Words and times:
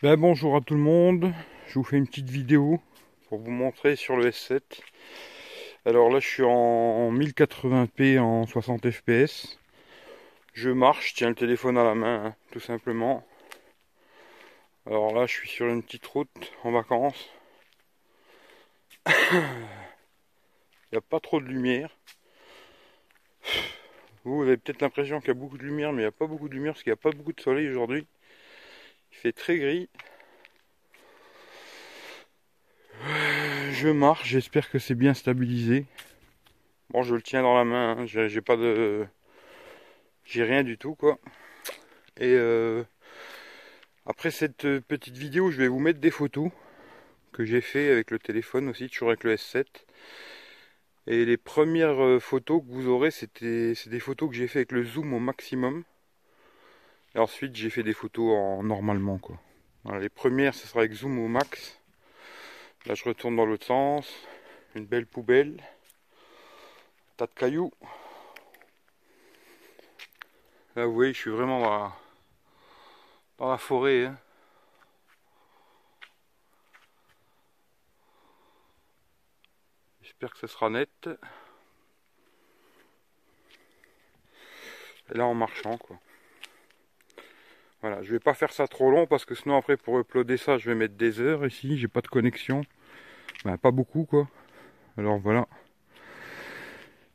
Ben, 0.00 0.16
bonjour 0.16 0.54
à 0.54 0.60
tout 0.60 0.74
le 0.74 0.80
monde, 0.80 1.32
je 1.66 1.74
vous 1.74 1.82
fais 1.82 1.96
une 1.96 2.06
petite 2.06 2.30
vidéo 2.30 2.80
pour 3.28 3.40
vous 3.40 3.50
montrer 3.50 3.96
sur 3.96 4.16
le 4.16 4.30
S7. 4.30 4.60
Alors 5.84 6.08
là 6.08 6.20
je 6.20 6.28
suis 6.28 6.44
en 6.44 7.12
1080p 7.12 8.20
en 8.20 8.46
60 8.46 8.92
fps. 8.92 9.58
Je 10.52 10.70
marche, 10.70 11.10
je 11.10 11.14
tiens 11.16 11.28
le 11.30 11.34
téléphone 11.34 11.76
à 11.76 11.82
la 11.82 11.96
main, 11.96 12.26
hein, 12.26 12.36
tout 12.52 12.60
simplement. 12.60 13.26
Alors 14.86 15.12
là 15.12 15.26
je 15.26 15.32
suis 15.32 15.48
sur 15.48 15.66
une 15.66 15.82
petite 15.82 16.06
route 16.06 16.52
en 16.62 16.70
vacances. 16.70 17.28
Il 19.32 20.92
n'y 20.92 20.98
a 20.98 21.00
pas 21.00 21.18
trop 21.18 21.40
de 21.40 21.46
lumière. 21.46 21.90
Vous 24.22 24.42
avez 24.42 24.58
peut-être 24.58 24.80
l'impression 24.80 25.18
qu'il 25.18 25.28
y 25.28 25.32
a 25.32 25.34
beaucoup 25.34 25.58
de 25.58 25.64
lumière, 25.64 25.92
mais 25.92 26.02
il 26.02 26.04
n'y 26.04 26.08
a 26.08 26.12
pas 26.12 26.28
beaucoup 26.28 26.48
de 26.48 26.54
lumière 26.54 26.74
parce 26.74 26.84
qu'il 26.84 26.92
n'y 26.92 26.98
a 26.98 27.02
pas 27.02 27.10
beaucoup 27.10 27.32
de 27.32 27.40
soleil 27.40 27.68
aujourd'hui. 27.68 28.06
Il 29.18 29.20
fait 29.20 29.32
très 29.32 29.58
gris. 29.58 29.88
Je 33.72 33.88
marche, 33.88 34.28
j'espère 34.28 34.70
que 34.70 34.78
c'est 34.78 34.94
bien 34.94 35.12
stabilisé. 35.12 35.86
Bon, 36.90 37.02
je 37.02 37.16
le 37.16 37.22
tiens 37.22 37.42
dans 37.42 37.56
la 37.56 37.64
main, 37.64 37.96
hein. 37.98 38.06
j'ai 38.06 38.40
pas 38.40 38.56
de. 38.56 39.08
J'ai 40.24 40.44
rien 40.44 40.62
du 40.62 40.78
tout, 40.78 40.94
quoi. 40.94 41.18
Et 42.16 42.32
euh, 42.34 42.84
après 44.06 44.30
cette 44.30 44.78
petite 44.82 45.16
vidéo, 45.16 45.50
je 45.50 45.56
vais 45.56 45.68
vous 45.68 45.80
mettre 45.80 45.98
des 45.98 46.12
photos 46.12 46.52
que 47.32 47.44
j'ai 47.44 47.60
fait 47.60 47.90
avec 47.90 48.12
le 48.12 48.20
téléphone 48.20 48.68
aussi, 48.68 48.88
toujours 48.88 49.08
avec 49.08 49.24
le 49.24 49.34
S7. 49.34 49.66
Et 51.08 51.24
les 51.24 51.36
premières 51.36 52.00
euh, 52.04 52.20
photos 52.20 52.62
que 52.62 52.70
vous 52.70 52.86
aurez, 52.86 53.10
c'est 53.10 53.42
des 53.42 54.00
photos 54.00 54.30
que 54.30 54.36
j'ai 54.36 54.46
fait 54.46 54.60
avec 54.60 54.70
le 54.70 54.84
zoom 54.84 55.12
au 55.12 55.18
maximum. 55.18 55.82
Et 57.14 57.18
ensuite, 57.18 57.56
j'ai 57.56 57.70
fait 57.70 57.82
des 57.82 57.94
photos 57.94 58.36
en 58.36 58.62
normalement, 58.62 59.18
quoi. 59.18 59.38
les 59.98 60.08
premières, 60.08 60.54
ce 60.54 60.66
sera 60.66 60.80
avec 60.80 60.92
zoom 60.92 61.18
au 61.18 61.28
max. 61.28 61.80
Là, 62.86 62.94
je 62.94 63.04
retourne 63.04 63.36
dans 63.36 63.46
l'autre 63.46 63.66
sens. 63.66 64.26
Une 64.74 64.86
belle 64.86 65.06
poubelle. 65.06 65.62
tas 67.16 67.26
de 67.26 67.32
cailloux. 67.32 67.72
Là, 70.76 70.86
vous 70.86 70.94
voyez, 70.94 71.12
je 71.12 71.18
suis 71.18 71.30
vraiment 71.30 71.92
dans 73.38 73.50
la, 73.50 73.58
forêt. 73.58 74.06
Hein. 74.06 74.18
J'espère 80.02 80.32
que 80.32 80.38
ce 80.38 80.46
sera 80.46 80.70
net. 80.70 81.08
Et 85.10 85.18
là, 85.18 85.26
en 85.26 85.34
marchant, 85.34 85.78
quoi. 85.78 85.98
Voilà, 87.80 88.02
je 88.02 88.10
vais 88.10 88.18
pas 88.18 88.34
faire 88.34 88.52
ça 88.52 88.66
trop 88.66 88.90
long 88.90 89.06
parce 89.06 89.24
que 89.24 89.34
sinon 89.34 89.56
après 89.56 89.76
pour 89.76 89.98
uploader 89.98 90.36
ça 90.36 90.58
je 90.58 90.68
vais 90.68 90.74
mettre 90.74 90.94
des 90.94 91.20
heures 91.20 91.46
ici, 91.46 91.78
j'ai 91.78 91.88
pas 91.88 92.00
de 92.00 92.08
connexion. 92.08 92.62
Ben, 93.44 93.56
pas 93.56 93.70
beaucoup 93.70 94.04
quoi. 94.04 94.28
Alors 94.96 95.18
voilà. 95.18 95.46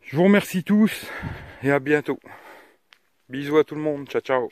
Je 0.02 0.16
vous 0.16 0.24
remercie 0.24 0.64
tous 0.64 1.06
et 1.64 1.72
à 1.72 1.80
bientôt. 1.80 2.20
Bisous 3.30 3.58
à 3.58 3.64
tout 3.64 3.76
le 3.76 3.82
monde, 3.82 4.08
ciao 4.08 4.22
ciao. 4.22 4.50